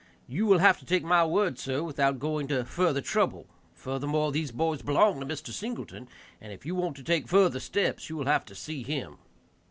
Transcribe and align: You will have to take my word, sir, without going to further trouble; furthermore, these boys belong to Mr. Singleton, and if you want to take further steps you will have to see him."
You 0.27 0.47
will 0.47 0.57
have 0.57 0.79
to 0.79 0.85
take 0.87 1.03
my 1.03 1.23
word, 1.23 1.59
sir, 1.59 1.83
without 1.83 2.17
going 2.17 2.47
to 2.47 2.65
further 2.65 3.01
trouble; 3.01 3.45
furthermore, 3.75 4.31
these 4.31 4.51
boys 4.51 4.81
belong 4.81 5.19
to 5.19 5.27
Mr. 5.27 5.51
Singleton, 5.51 6.07
and 6.41 6.51
if 6.51 6.65
you 6.65 6.73
want 6.73 6.95
to 6.97 7.03
take 7.03 7.27
further 7.27 7.59
steps 7.59 8.09
you 8.09 8.17
will 8.17 8.25
have 8.25 8.43
to 8.45 8.55
see 8.55 8.81
him." 8.81 9.19